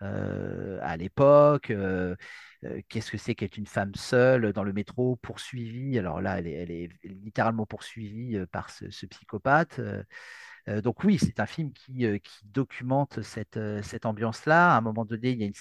à 0.01 0.97
l'époque. 0.97 1.73
Qu'est-ce 2.89 3.11
que 3.11 3.19
c'est 3.19 3.35
qu'être 3.35 3.59
une 3.59 3.67
femme 3.67 3.95
seule 3.95 4.53
dans 4.53 4.65
le 4.65 4.73
métro, 4.73 5.17
poursuivie? 5.17 5.99
Alors 5.99 6.21
là, 6.21 6.39
elle 6.39 6.47
est, 6.47 6.89
littéralement 7.05 7.67
poursuivie 7.67 8.39
par 8.51 8.71
ce, 8.71 9.07
psychopathe. 9.07 9.81
Euh, 10.69 10.81
donc 10.81 11.05
oui, 11.05 11.19
c'est 11.19 11.39
un 11.41 11.47
film 11.47 11.73
qui, 11.73 12.05
euh, 12.07 12.19
documente 12.45 13.23
cette, 13.23 13.57
euh, 13.57 13.83
cette 13.83 14.05
ambiance-là. 14.05 14.75
À 14.75 14.79
un 14.79 14.81
moment 14.81 15.05
donné, 15.05 15.31
il 15.31 15.39
y 15.39 15.45
a 15.45 15.47
une 15.47 15.55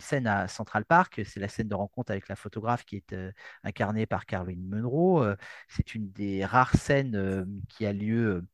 scène, 0.00 0.26
à 0.26 0.48
Central 0.48 0.84
Park. 0.84 1.20
C'est 1.24 1.40
la 1.40 1.48
scène 1.48 1.68
de 1.68 1.74
rencontre 1.74 2.12
avec 2.12 2.28
la 2.28 2.36
photographe 2.36 2.84
qui 2.84 2.96
est 2.96 3.16
incarnée 3.64 4.06
par 4.06 4.26
Caroline 4.26 4.66
Munro. 4.68 5.24
C'est 5.68 5.94
une 5.94 6.10
des 6.12 6.44
rares 6.44 6.74
scènes 6.76 7.46
qui 7.68 7.86
a 7.86 7.92
lieu, 7.92 8.46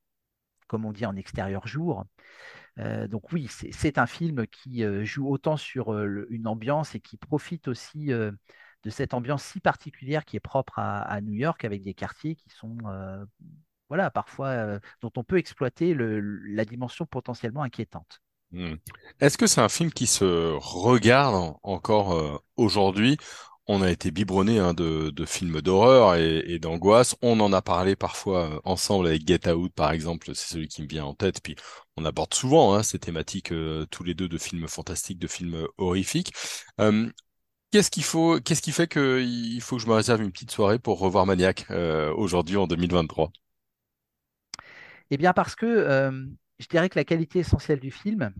comme 0.68 0.85
on 0.85 0.92
dit, 0.92 1.06
en 1.06 1.16
extérieur 1.16 1.66
jour. 1.66 2.04
Donc 2.78 3.33
oui, 3.33 3.49
c'est 3.49 3.99
un 3.99 4.06
film 4.06 4.47
qui 4.47 4.85
joue 5.04 5.28
autant 5.28 5.56
sur 5.56 5.97
une 6.30 6.47
ambiance 6.47 6.95
et 6.95 7.00
qui 7.00 7.16
profite 7.16 7.68
aussi 7.68 8.06
de 8.06 8.90
cette 8.90 9.14
ambiance 9.14 9.42
si 9.45 9.61
particulière 9.61 10.25
qui 10.25 10.37
est 10.37 10.40
propre 10.40 10.78
à, 10.78 11.21
New 11.21 11.35
York 11.35 11.64
avec 11.64 11.83
des 11.83 11.95
quartiers 11.95 12.37
qui 12.37 12.50
sont, 12.50 12.78
voilà, 13.88 14.11
parfois, 14.11 14.49
euh, 14.49 14.78
dont 15.00 15.12
on 15.16 15.25
peut 15.25 15.38
exploiter 15.38 15.95
la 15.97 16.64
dimension 16.64 17.07
potentiellement 17.07 17.62
inquiétante. 17.62 18.21
Hmm. 18.52 18.75
Est-ce 19.21 19.38
que 19.38 19.47
c'est 19.47 19.61
un 19.61 19.69
film 19.69 19.90
qui 19.93 20.07
se 20.07 20.55
regarde 20.57 21.35
en- 21.35 21.61
encore 21.62 22.12
euh, 22.14 22.38
aujourd'hui? 22.57 23.16
On 23.69 23.83
a 23.83 23.90
été 23.90 24.12
biberonné 24.12 24.61
hein, 24.61 24.75
de, 24.75 25.12
films 25.26 25.61
d'horreur 25.61 26.14
et, 26.14 26.59
d'angoisse. 26.61 27.16
On 27.21 27.40
en 27.40 27.52
a 27.52 27.62
parlé 27.62 27.97
parfois 27.97 28.49
euh, 28.49 28.61
ensemble 28.64 29.09
avec 29.09 29.26
Get 29.26 29.49
Out, 29.50 29.73
par 29.75 29.90
exemple. 29.90 30.31
C'est 30.35 30.55
celui 30.55 30.69
qui 30.69 30.83
me 30.83 30.87
vient 30.88 31.05
en 31.05 31.14
tête. 31.14 31.40
Puis 31.43 31.57
on 31.97 32.05
aborde 32.05 32.33
souvent 32.33 32.75
hein, 32.75 32.85
ces 32.85 33.00
thématiques 33.00 33.52
tous 33.90 34.05
les 34.05 34.14
deux 34.14 34.28
de 34.28 34.38
films 34.38 34.69
fantastiques, 34.69 35.19
de 35.19 35.26
films 35.26 35.66
horrifiques. 35.78 36.33
Qu'est-ce 37.73 37.90
qu'il 37.90 38.05
faut, 38.05 38.40
qu'est-ce 38.40 38.62
qui 38.62 38.71
fait 38.71 38.87
que 38.87 39.21
il 39.21 39.61
faut 39.61 39.76
que 39.76 39.83
je 39.83 39.88
me 39.88 39.95
réserve 39.95 40.23
une 40.23 40.31
petite 40.31 40.52
soirée 40.52 40.78
pour 40.78 41.00
revoir 41.00 41.26
Maniac 41.26 41.66
aujourd'hui 42.16 42.57
en 42.57 42.69
2023? 42.69 43.33
Eh 45.10 45.16
bien, 45.16 45.32
parce 45.32 45.54
que 45.56 45.66
euh, 45.66 46.26
je 46.58 46.66
dirais 46.68 46.88
que 46.88 46.98
la 46.98 47.04
qualité 47.04 47.40
essentielle 47.40 47.80
du 47.80 47.90
film, 47.90 48.32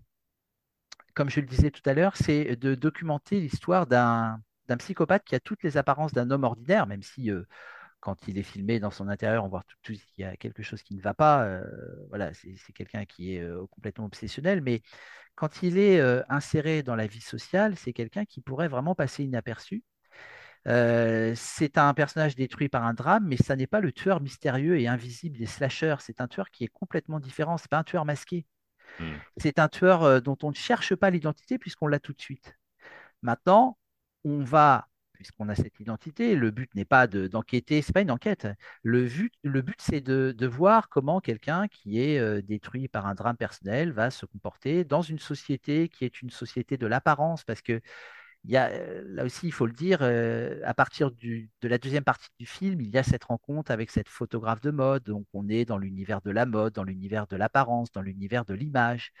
comme 1.13 1.29
je 1.29 1.39
le 1.39 1.47
disais 1.47 1.71
tout 1.71 1.81
à 1.89 1.93
l'heure, 1.93 2.15
c'est 2.15 2.55
de 2.55 2.75
documenter 2.75 3.39
l'histoire 3.39 3.87
d'un 3.87 4.39
psychopathe 4.77 5.23
qui 5.25 5.35
a 5.35 5.39
toutes 5.39 5.63
les 5.63 5.77
apparences 5.77 6.13
d'un 6.13 6.29
homme 6.31 6.43
ordinaire, 6.43 6.85
même 6.87 7.01
si 7.01 7.31
euh, 7.31 7.43
quand 8.01 8.27
il 8.27 8.37
est 8.39 8.43
filmé 8.43 8.79
dans 8.81 8.91
son 8.91 9.07
intérieur, 9.09 9.45
on 9.45 9.49
voit 9.49 9.63
tout, 9.67 9.77
tout 9.83 9.93
qu'il 9.93 10.23
y 10.23 10.25
a 10.25 10.37
quelque 10.37 10.63
chose 10.63 10.83
qui 10.83 10.95
ne 10.95 11.01
va 11.01 11.13
pas. 11.15 11.45
euh, 11.45 11.63
voilà, 12.09 12.33
c'est 12.35 12.73
quelqu'un 12.73 13.05
qui 13.05 13.35
est 13.35 13.47
complètement 13.71 14.05
obsessionnel, 14.07 14.61
mais 14.61 14.81
quand 15.35 15.63
il 15.63 15.77
est 15.79 16.01
inséré 16.29 16.83
dans 16.83 16.95
la 16.97 17.07
vie 17.07 17.21
sociale, 17.21 17.77
c'est 17.77 17.93
quelqu'un 17.93 18.25
qui 18.25 18.41
pourrait 18.41 18.67
vraiment 18.69 18.95
passer 18.95 19.23
inaperçu. 19.25 19.83
Euh, 20.67 21.33
c'est 21.35 21.77
un 21.77 21.93
personnage 21.93 22.35
détruit 22.35 22.69
par 22.69 22.85
un 22.85 22.93
drame, 22.93 23.25
mais 23.27 23.37
ça 23.37 23.55
n'est 23.55 23.67
pas 23.67 23.81
le 23.81 23.91
tueur 23.91 24.21
mystérieux 24.21 24.79
et 24.79 24.87
invisible 24.87 25.37
des 25.37 25.45
slashers. 25.45 25.95
C'est 25.99 26.21
un 26.21 26.27
tueur 26.27 26.49
qui 26.51 26.63
est 26.65 26.67
complètement 26.67 27.19
différent. 27.19 27.57
C'est 27.57 27.69
pas 27.71 27.77
un 27.79 27.83
tueur 27.83 28.05
masqué. 28.05 28.45
Hmm, 28.99 29.21
C'est 29.37 29.59
un 29.59 29.67
tueur 29.69 30.03
euh, 30.03 30.19
dont 30.19 30.37
on 30.43 30.49
ne 30.49 30.55
cherche 30.55 30.95
pas 30.95 31.09
l'identité 31.09 31.57
puisqu'on 31.59 31.87
l'a 31.87 31.99
tout 31.99 32.13
de 32.13 32.21
suite. 32.21 32.55
Maintenant, 33.21 33.77
on 34.23 34.39
va, 34.43 34.87
puisqu'on 35.13 35.49
a 35.49 35.55
cette 35.55 35.79
identité, 35.79 36.35
le 36.35 36.51
but 36.51 36.73
n'est 36.75 36.85
pas 36.85 37.07
de- 37.07 37.27
d'enquêter, 37.27 37.81
c'est 37.81 37.93
pas 37.93 38.01
une 38.01 38.11
enquête. 38.11 38.47
Le 38.83 39.05
but, 39.07 39.33
le 39.43 39.61
but 39.61 39.77
c'est 39.81 40.01
de, 40.01 40.33
de 40.37 40.47
voir 40.47 40.89
comment 40.89 41.19
quelqu'un 41.21 41.67
qui 41.67 41.99
est 42.01 42.19
euh, 42.19 42.41
détruit 42.41 42.87
par 42.87 43.05
un 43.07 43.15
drame 43.15 43.37
personnel 43.37 43.91
va 43.91 44.11
se 44.11 44.25
comporter 44.25 44.83
dans 44.85 45.01
une 45.01 45.19
société 45.19 45.89
qui 45.89 46.05
est 46.05 46.21
une 46.21 46.29
société 46.29 46.77
de 46.77 46.87
l'apparence, 46.87 47.43
parce 47.43 47.61
que 47.61 47.81
il 48.47 48.53
y 48.53 48.57
a, 48.57 48.69
euh, 48.69 49.03
là 49.07 49.25
aussi, 49.25 49.47
il 49.47 49.51
faut 49.51 49.65
le 49.65 49.73
dire, 49.73 49.99
euh, 50.01 50.61
à 50.63 50.73
partir 50.73 51.11
de 51.11 51.47
la 51.63 51.77
deuxième 51.77 52.05
partie 52.05 52.29
du 52.39 52.45
film, 52.45 52.79
il 52.79 52.89
y 52.89 52.97
a 52.97 53.03
cette 53.03 53.25
rencontre 53.25 53.71
avec 53.71 53.91
cette 53.91 54.07
photographe 54.07 54.61
de 54.61 54.71
mode. 54.71 55.03
Donc, 55.03 55.25
on 55.33 55.49
est 55.49 55.65
dans 55.65 55.77
l'univers 55.77 56.21
de 56.21 56.31
la 56.31 56.45
mode, 56.45 56.73
dans 56.73 56.83
l'univers 56.85 57.27
de 57.27 57.35
l'apparence, 57.35 57.91
dans 57.91 58.01
l'univers 58.01 58.45
de 58.45 58.53
l'image. 58.53 59.11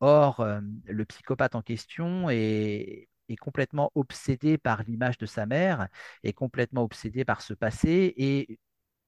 Or, 0.00 0.40
euh, 0.40 0.60
le 0.86 1.04
psychopathe 1.04 1.54
en 1.54 1.62
question 1.62 2.28
est, 2.30 3.08
complètement 3.40 3.90
obsédé 3.94 4.58
par 4.58 4.82
l'image 4.82 5.16
de 5.16 5.24
sa 5.26 5.46
mère, 5.46 5.88
est 6.22 6.34
complètement 6.34 6.82
obsédé 6.82 7.24
par 7.24 7.40
ce 7.40 7.54
passé 7.54 8.12
et 8.18 8.58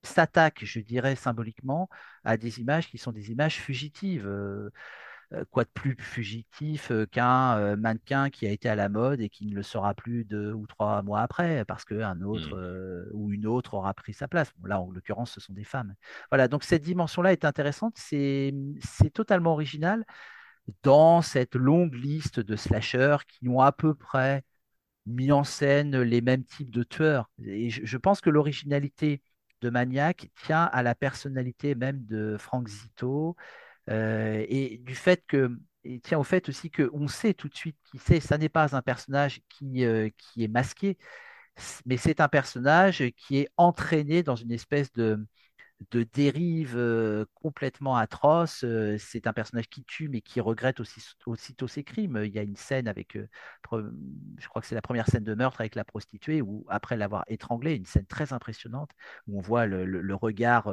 s'attaque, 0.02 0.64
je 0.64 0.80
dirais 0.80 1.14
symboliquement, 1.16 1.90
à 2.24 2.38
des 2.38 2.60
images 2.60 2.88
qui 2.88 2.96
sont 2.98 3.12
des 3.12 3.30
images 3.32 3.60
fugitives. 3.60 4.26
Quoi 5.50 5.64
de 5.64 5.70
plus 5.70 5.96
fugitif 5.98 6.90
euh, 6.90 7.06
qu'un 7.06 7.58
euh, 7.58 7.76
mannequin 7.76 8.30
qui 8.30 8.46
a 8.46 8.50
été 8.50 8.68
à 8.68 8.74
la 8.74 8.88
mode 8.88 9.20
et 9.20 9.28
qui 9.28 9.46
ne 9.46 9.54
le 9.54 9.62
sera 9.62 9.94
plus 9.94 10.24
deux 10.24 10.52
ou 10.52 10.66
trois 10.66 11.02
mois 11.02 11.20
après 11.20 11.64
parce 11.64 11.84
qu'un 11.84 12.20
autre 12.22 12.56
euh, 12.56 13.08
ou 13.12 13.32
une 13.32 13.46
autre 13.46 13.74
aura 13.74 13.94
pris 13.94 14.12
sa 14.14 14.28
place. 14.28 14.52
Bon, 14.58 14.68
là, 14.68 14.80
en 14.80 14.90
l'occurrence, 14.90 15.32
ce 15.32 15.40
sont 15.40 15.52
des 15.52 15.64
femmes. 15.64 15.94
Voilà, 16.30 16.48
donc 16.48 16.64
cette 16.64 16.82
dimension-là 16.82 17.32
est 17.32 17.44
intéressante, 17.44 17.94
c'est 17.96 18.54
c'est 18.80 19.10
totalement 19.10 19.52
original 19.52 20.04
dans 20.82 21.22
cette 21.22 21.54
longue 21.56 21.94
liste 21.94 22.40
de 22.40 22.56
slashers 22.56 23.18
qui 23.28 23.48
ont 23.48 23.60
à 23.60 23.72
peu 23.72 23.94
près 23.94 24.44
mis 25.06 25.32
en 25.32 25.44
scène 25.44 26.00
les 26.02 26.20
mêmes 26.22 26.44
types 26.44 26.70
de 26.70 26.82
tueurs. 26.82 27.30
Et 27.44 27.70
je, 27.70 27.84
je 27.84 27.98
pense 27.98 28.20
que 28.20 28.30
l'originalité 28.30 29.22
de 29.60 29.70
Maniac 29.70 30.30
tient 30.44 30.64
à 30.64 30.82
la 30.82 30.94
personnalité 30.94 31.74
même 31.74 32.04
de 32.06 32.36
Frank 32.38 32.68
Zito 32.68 33.36
euh, 33.90 34.44
et 34.48 34.78
du 34.78 34.94
fait 34.94 35.24
que, 35.26 35.50
et 35.84 36.00
tient 36.00 36.18
au 36.18 36.24
fait 36.24 36.48
aussi 36.48 36.70
qu'on 36.70 37.08
sait 37.08 37.34
tout 37.34 37.48
de 37.48 37.54
suite 37.54 37.76
qui 37.84 37.98
c'est. 37.98 38.20
Ça 38.20 38.38
n'est 38.38 38.48
pas 38.48 38.74
un 38.76 38.82
personnage 38.82 39.40
qui, 39.48 39.84
euh, 39.84 40.08
qui 40.16 40.44
est 40.44 40.48
masqué, 40.48 40.98
mais 41.86 41.96
c'est 41.96 42.20
un 42.20 42.28
personnage 42.28 43.04
qui 43.16 43.38
est 43.38 43.48
entraîné 43.56 44.22
dans 44.22 44.36
une 44.36 44.52
espèce 44.52 44.92
de, 44.92 45.26
de 45.90 46.04
dérive 46.04 46.76
euh, 46.76 47.26
complètement 47.34 47.96
atroce. 47.96 48.64
C'est 48.98 49.26
un 49.26 49.32
personnage 49.32 49.68
qui 49.68 49.84
tue, 49.84 50.08
mais 50.08 50.20
qui 50.22 50.40
regrette 50.40 50.80
aussi, 50.80 51.00
aussitôt 51.26 51.68
ses 51.68 51.84
crimes. 51.84 52.22
Il 52.24 52.32
y 52.32 52.38
a 52.38 52.42
une 52.42 52.56
scène 52.56 52.88
avec, 52.88 53.18
je 53.18 54.48
crois 54.48 54.62
que 54.62 54.66
c'est 54.66 54.74
la 54.74 54.82
première 54.82 55.08
scène 55.08 55.24
de 55.24 55.34
meurtre 55.34 55.60
avec 55.60 55.74
la 55.74 55.84
prostituée, 55.84 56.42
où 56.42 56.64
après 56.68 56.96
l'avoir 56.96 57.24
étranglée, 57.28 57.74
une 57.74 57.86
scène 57.86 58.06
très 58.06 58.32
impressionnante, 58.32 58.90
où 59.26 59.38
on 59.38 59.42
voit 59.42 59.66
le, 59.66 60.14
regard 60.14 60.72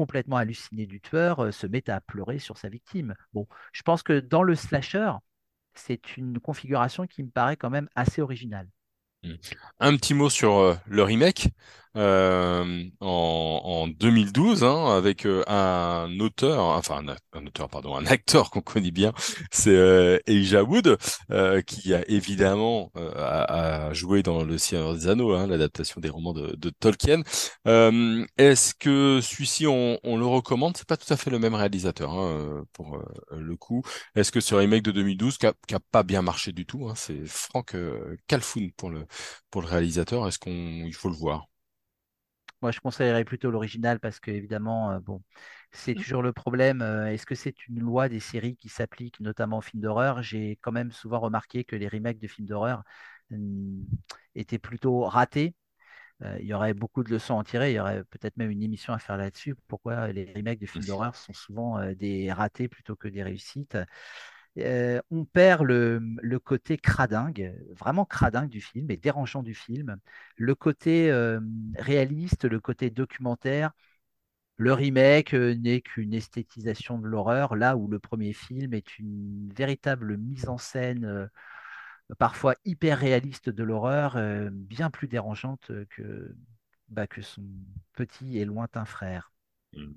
complètement 0.00 0.38
halluciné 0.38 0.86
du 0.86 0.98
tueur 0.98 1.40
euh, 1.40 1.52
se 1.52 1.66
met 1.66 1.90
à 1.90 2.00
pleurer 2.00 2.38
sur 2.38 2.56
sa 2.56 2.70
victime. 2.70 3.14
Bon, 3.34 3.46
je 3.70 3.82
pense 3.82 4.02
que 4.02 4.18
dans 4.18 4.42
le 4.42 4.54
slasher, 4.54 5.12
c'est 5.74 6.16
une 6.16 6.40
configuration 6.40 7.06
qui 7.06 7.22
me 7.22 7.28
paraît 7.28 7.58
quand 7.58 7.68
même 7.68 7.86
assez 7.94 8.22
originale. 8.22 8.66
hmm. 9.24 9.34
Un 9.78 9.96
petit 9.96 10.14
mot 10.14 10.30
sur 10.30 10.56
euh, 10.56 10.74
le 10.86 11.02
remake 11.02 11.48
euh, 11.96 12.84
en, 13.00 13.60
en 13.64 13.88
2012 13.88 14.62
hein, 14.64 14.86
avec 14.96 15.26
euh, 15.26 15.42
un 15.48 16.08
auteur, 16.20 16.60
enfin 16.64 17.02
un, 17.34 17.46
auteur 17.46 17.68
pardon, 17.68 17.96
un 17.96 18.06
acteur 18.06 18.50
qu'on 18.50 18.60
connaît 18.60 18.90
bien, 18.92 19.12
c'est 19.50 19.70
euh, 19.74 20.18
Elijah 20.26 20.62
Wood 20.64 20.96
euh, 21.30 21.62
qui 21.62 21.94
a 21.94 22.08
évidemment 22.08 22.90
euh, 22.96 23.10
a, 23.16 23.88
a 23.88 23.92
joué 23.92 24.22
dans 24.22 24.44
Le 24.44 24.58
Seigneur 24.58 24.94
des 24.94 25.08
Anneaux, 25.08 25.34
hein, 25.34 25.46
l'adaptation 25.46 26.00
des 26.00 26.08
romans 26.10 26.32
de, 26.32 26.54
de 26.56 26.70
Tolkien. 26.70 27.22
Euh, 27.66 28.24
est-ce 28.38 28.74
que 28.74 29.20
celui-ci 29.22 29.66
on, 29.66 29.98
on 30.04 30.16
le 30.16 30.26
recommande? 30.26 30.76
C'est 30.76 30.86
pas 30.88 30.96
tout 30.96 31.12
à 31.12 31.16
fait 31.16 31.30
le 31.30 31.38
même 31.38 31.54
réalisateur 31.54 32.12
hein, 32.12 32.64
pour 32.72 32.96
euh, 32.96 33.04
le 33.36 33.56
coup. 33.56 33.82
Est-ce 34.14 34.32
que 34.32 34.40
ce 34.40 34.54
remake 34.54 34.82
de 34.82 34.92
2012 34.92 35.38
qui 35.38 35.46
a, 35.46 35.54
qui 35.66 35.74
a 35.74 35.80
pas 35.80 36.02
bien 36.02 36.22
marché 36.22 36.52
du 36.52 36.66
tout, 36.66 36.88
hein, 36.88 36.94
c'est 36.96 37.24
Frank 37.26 37.74
euh, 37.74 38.16
Calfoun 38.26 38.70
pour 38.72 38.90
le 38.90 39.06
pour 39.50 39.62
le 39.62 39.68
réalisateur, 39.68 40.26
est-ce 40.28 40.38
qu'on, 40.38 40.50
il 40.86 40.94
faut 40.94 41.08
le 41.08 41.14
voir? 41.16 41.46
Moi, 42.62 42.72
je 42.72 42.80
conseillerais 42.80 43.24
plutôt 43.24 43.50
l'original 43.50 44.00
parce 44.00 44.20
que, 44.20 44.30
évidemment, 44.30 44.92
euh, 44.92 45.00
bon, 45.00 45.22
c'est 45.72 45.94
toujours 45.94 46.22
le 46.22 46.32
problème. 46.32 46.82
euh, 46.82 47.06
est-ce 47.12 47.24
que 47.26 47.34
c'est 47.34 47.66
une 47.68 47.80
loi 47.80 48.08
des 48.10 48.20
séries 48.20 48.56
qui 48.56 48.68
s'applique 48.68 49.18
notamment 49.20 49.58
aux 49.58 49.60
films 49.62 49.82
d'horreur? 49.82 50.22
J'ai 50.22 50.56
quand 50.60 50.72
même 50.72 50.92
souvent 50.92 51.20
remarqué 51.20 51.64
que 51.64 51.76
les 51.76 51.88
remakes 51.88 52.18
de 52.18 52.28
films 52.28 52.46
d'horreur 52.48 52.82
hum, 53.30 53.84
étaient 54.34 54.58
plutôt 54.58 55.02
ratés. 55.04 55.54
Euh, 56.22 56.38
il 56.40 56.46
y 56.46 56.54
aurait 56.54 56.74
beaucoup 56.74 57.04
de 57.04 57.10
leçons 57.10 57.34
à 57.36 57.38
en 57.38 57.44
tirer. 57.44 57.72
Il 57.72 57.76
y 57.76 57.80
aurait 57.80 58.04
peut-être 58.04 58.36
même 58.38 58.50
une 58.50 58.62
émission 58.62 58.92
à 58.94 58.98
faire 59.00 59.16
là-dessus. 59.18 59.56
Pourquoi 59.68 60.12
les 60.12 60.32
remakes 60.34 60.60
de 60.60 60.66
films 60.66 60.86
d'horreur 60.86 61.16
sont 61.16 61.32
souvent 61.34 61.78
euh, 61.78 61.94
des 61.94 62.32
ratés 62.32 62.68
plutôt 62.68 62.96
que 62.96 63.08
des 63.08 63.22
réussites? 63.24 63.76
On 64.56 65.24
perd 65.24 65.62
le, 65.64 66.00
le 66.22 66.38
côté 66.38 66.76
cradingue, 66.76 67.54
vraiment 67.70 68.04
cradingue 68.04 68.48
du 68.50 68.60
film 68.60 68.90
et 68.90 68.96
dérangeant 68.96 69.42
du 69.42 69.54
film, 69.54 69.96
le 70.36 70.54
côté 70.54 71.12
réaliste, 71.76 72.44
le 72.44 72.60
côté 72.60 72.90
documentaire. 72.90 73.72
Le 74.56 74.74
remake 74.74 75.32
n'est 75.34 75.80
qu'une 75.80 76.14
esthétisation 76.14 76.98
de 76.98 77.06
l'horreur, 77.06 77.56
là 77.56 77.76
où 77.76 77.88
le 77.88 77.98
premier 77.98 78.34
film 78.34 78.74
est 78.74 78.98
une 78.98 79.50
véritable 79.56 80.18
mise 80.18 80.48
en 80.48 80.58
scène, 80.58 81.30
parfois 82.18 82.54
hyper 82.64 82.98
réaliste 82.98 83.48
de 83.50 83.64
l'horreur, 83.64 84.18
bien 84.52 84.90
plus 84.90 85.08
dérangeante 85.08 85.70
que, 85.90 86.34
bah, 86.88 87.06
que 87.06 87.22
son 87.22 87.44
petit 87.94 88.38
et 88.38 88.44
lointain 88.44 88.84
frère. 88.84 89.32
Hmm. 89.74 89.92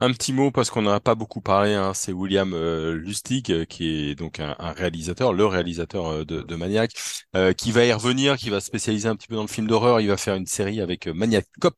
Un 0.00 0.12
petit 0.12 0.32
mot 0.32 0.52
parce 0.52 0.70
qu'on 0.70 0.82
n'en 0.82 0.92
a 0.92 1.00
pas 1.00 1.16
beaucoup 1.16 1.40
parlé, 1.40 1.74
hein, 1.74 1.92
c'est 1.92 2.12
William 2.12 2.52
euh, 2.54 2.94
Lustig 2.94 3.50
euh, 3.50 3.64
qui 3.64 4.10
est 4.10 4.14
donc 4.14 4.38
un, 4.38 4.54
réalisateur, 4.72 5.32
le 5.32 5.44
réalisateur 5.44 6.06
euh, 6.06 6.24
de, 6.24 6.54
Maniac, 6.54 6.92
qui 7.56 7.72
va 7.72 7.84
y 7.84 7.92
revenir, 7.92 8.36
qui 8.36 8.48
va 8.48 8.60
se 8.60 8.66
spécialiser 8.66 9.08
un 9.08 9.16
petit 9.16 9.26
peu 9.26 9.34
dans 9.34 9.42
le 9.42 9.48
film 9.48 9.66
d'horreur. 9.66 10.00
Il 10.00 10.06
va 10.06 10.16
faire 10.16 10.36
une 10.36 10.46
série 10.46 10.80
avec 10.80 11.08
Maniac 11.08 11.46
Cop 11.60 11.74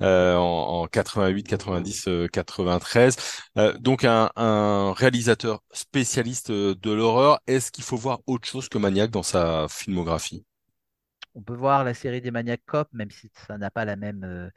en, 0.00 0.06
en 0.06 0.86
88, 0.86 1.44
90, 1.46 2.08
euh, 2.08 2.26
93. 2.28 3.16
Euh, 3.58 3.76
donc 3.78 4.04
un, 4.04 4.30
un 4.36 4.94
réalisateur 4.94 5.62
spécialiste 5.70 6.50
de 6.50 6.90
l'horreur. 6.90 7.38
Est-ce 7.46 7.70
qu'il 7.70 7.84
faut 7.84 7.96
voir 7.98 8.20
autre 8.26 8.48
chose 8.48 8.70
que 8.70 8.78
Maniac 8.78 9.10
dans 9.10 9.22
sa 9.22 9.66
filmographie? 9.68 10.46
On 11.34 11.42
peut 11.42 11.54
voir 11.54 11.84
la 11.84 11.92
série 11.92 12.22
des 12.22 12.30
Maniac 12.30 12.62
Cop, 12.66 12.88
même 12.92 13.10
si 13.10 13.30
ça 13.46 13.58
n'a 13.58 13.70
pas 13.70 13.84
la 13.84 13.96
même 13.96 14.50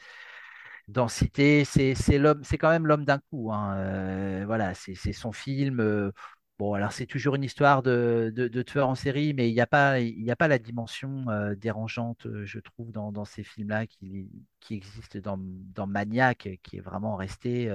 densité. 0.92 1.66
C'est 1.66 2.18
l'homme, 2.18 2.44
c'est 2.44 2.58
quand 2.58 2.70
même 2.70 2.88
l'homme 2.88 3.06
d'un 3.06 3.20
coup. 3.20 3.52
hein. 3.52 3.76
Euh, 3.78 4.44
voilà, 4.46 4.74
c'est 4.74 4.96
son 5.14 5.32
film. 5.32 5.80
euh, 5.80 6.12
bon, 6.60 6.74
alors 6.74 6.92
c'est 6.92 7.06
toujours 7.06 7.36
une 7.36 7.44
histoire 7.44 7.84
de, 7.84 8.32
de, 8.36 8.62
tueur 8.62 8.90
en 8.90 8.96
série, 8.96 9.34
mais 9.34 9.50
il 9.50 9.54
n'y 9.54 9.62
a 9.62 9.68
pas, 9.68 10.00
il 10.00 10.30
a 10.32 10.36
pas 10.36 10.48
la 10.48 10.60
dimension 10.60 11.30
euh, 11.30 11.56
dérangeante, 11.56 12.28
je 12.44 12.60
trouve, 12.60 12.92
dans, 12.92 13.26
ces 13.26 13.44
films-là 13.44 13.88
qui, 13.88 14.30
qui 14.60 14.76
existe 14.76 15.18
dans, 15.18 15.38
dans 15.40 15.88
Maniac, 15.88 16.50
qui 16.64 16.78
est 16.78 16.82
vraiment 16.82 17.16
resté. 17.16 17.72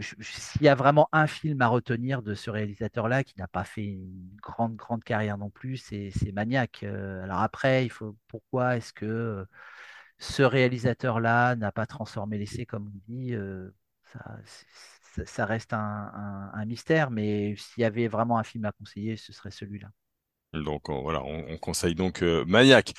S'il 0.00 0.62
y 0.62 0.68
a 0.68 0.74
vraiment 0.74 1.08
un 1.12 1.26
film 1.26 1.60
à 1.60 1.68
retenir 1.68 2.22
de 2.22 2.34
ce 2.34 2.50
réalisateur-là, 2.50 3.24
qui 3.24 3.34
n'a 3.38 3.48
pas 3.48 3.64
fait 3.64 3.84
une 3.84 4.30
grande, 4.42 4.74
grande 4.76 5.04
carrière 5.04 5.36
non 5.38 5.50
plus, 5.50 5.76
c'est 5.76 6.32
Maniac. 6.32 6.82
Alors 6.82 7.40
après, 7.40 7.84
il 7.84 7.90
faut, 7.90 8.16
pourquoi 8.28 8.76
est-ce 8.76 8.92
que 8.92 9.46
ce 10.24 10.42
réalisateur-là 10.42 11.56
n'a 11.56 11.72
pas 11.72 11.86
transformé 11.86 12.38
l'essai, 12.38 12.66
comme 12.66 12.88
on 12.94 13.12
dit, 13.12 13.34
euh, 13.34 13.70
ça, 14.12 14.38
c'est- 14.44 14.66
ça- 15.24 15.26
ça 15.26 15.46
reste 15.46 15.72
un, 15.72 15.78
un- 16.14 16.50
un 16.54 16.64
mystère, 16.66 17.10
mais 17.10 17.54
s'il 17.56 17.82
y 17.82 17.84
avait 17.84 18.08
vraiment 18.08 18.38
un 18.38 18.44
film 18.44 18.64
à 18.64 18.72
conseiller, 18.72 19.16
ce 19.16 19.32
serait 19.32 19.50
celui-là. 19.50 19.88
Donc 20.52 20.88
on- 20.88 21.02
voilà, 21.02 21.22
on, 21.24 21.46
on 21.50 21.58
conseille 21.58 21.94
donc 21.96 22.22
euh, 22.22 22.44
Maniac, 22.46 22.92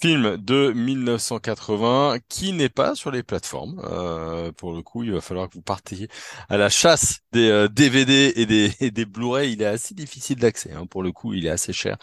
film 0.00 0.36
de 0.38 0.72
1980 0.72 2.18
qui 2.28 2.52
n'est 2.52 2.68
pas 2.68 2.94
sur 2.96 3.10
les 3.12 3.22
plateformes. 3.22 3.80
Euh, 3.84 4.50
pour 4.52 4.72
le 4.74 4.82
coup, 4.82 5.04
il 5.04 5.12
va 5.12 5.20
falloir 5.20 5.48
que 5.48 5.54
vous 5.54 5.62
partiez 5.62 6.08
à 6.48 6.56
la 6.56 6.68
chasse 6.68 7.20
des 7.32 7.48
euh, 7.48 7.68
DVD 7.68 8.32
et 8.36 8.44
des, 8.46 8.72
et 8.80 8.90
des 8.90 9.04
Blu-ray. 9.06 9.52
Il 9.52 9.62
est 9.62 9.66
assez 9.66 9.94
difficile 9.94 10.36
d'accès. 10.38 10.72
hein. 10.72 10.86
Pour 10.86 11.02
le 11.04 11.12
coup, 11.12 11.32
il 11.32 11.46
est 11.46 11.50
assez 11.50 11.72
cher. 11.72 11.96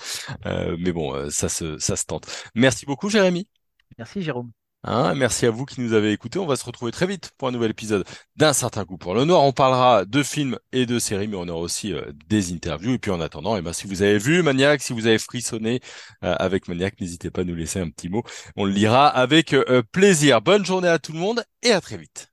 Mais 0.46 0.92
bon, 0.92 1.30
ça 1.30 1.50
se, 1.50 1.78
ça 1.80 1.96
se 1.96 2.06
tente. 2.06 2.26
Merci 2.56 2.86
beaucoup, 2.86 3.10
Jérémy. 3.10 3.48
Merci, 3.98 4.22
Jérôme. 4.22 4.52
Hein, 4.86 5.16
merci 5.16 5.46
à 5.46 5.52
vous 5.52 5.66
qui 5.66 5.80
nous 5.80 5.94
avez 5.94 6.12
écoutés. 6.12 6.40
On 6.40 6.46
va 6.46 6.58
se 6.58 6.66
retrouver 6.66 6.92
très 6.92 7.08
vite 7.08 7.32
pour 7.38 7.48
un 7.48 7.52
nouvel 7.52 7.72
épisode 7.72 8.04
d'un 8.36 8.52
certain 8.52 8.84
coup 8.84 8.98
pour 8.98 9.14
le 9.16 9.24
noir. 9.24 9.44
On 9.44 9.54
parlera 9.54 10.04
de 10.04 10.24
films 10.24 10.58
et 10.74 10.86
de 10.86 11.00
séries, 11.00 11.30
mais 11.30 11.38
on 11.38 11.48
aura 11.48 11.62
aussi 11.62 11.94
euh, 11.94 12.12
des 12.28 12.52
interviews. 12.52 12.94
Et 12.94 13.00
puis 13.00 13.12
en 13.12 13.22
attendant, 13.22 13.56
eh 13.56 13.62
ben, 13.62 13.72
si 13.72 13.88
vous 13.88 14.02
avez 14.02 14.18
vu 14.18 14.44
Maniac, 14.44 14.82
si 14.82 14.92
vous 14.92 15.08
avez 15.08 15.20
frissonné 15.20 15.80
euh, 16.26 16.36
avec 16.38 16.68
Maniac, 16.68 17.00
n'hésitez 17.00 17.32
pas 17.32 17.42
à 17.42 17.44
nous 17.46 17.56
laisser 17.56 17.80
un 17.80 17.90
petit 17.90 18.10
mot. 18.10 18.24
On 18.58 18.66
le 18.66 18.72
lira 18.72 19.08
avec 19.08 19.54
euh, 19.54 19.84
plaisir. 19.94 20.42
Bonne 20.42 20.66
journée 20.66 20.90
à 20.90 21.00
tout 21.00 21.14
le 21.14 21.20
monde 21.20 21.44
et 21.62 21.72
à 21.72 21.80
très 21.80 21.98
vite. 21.98 22.33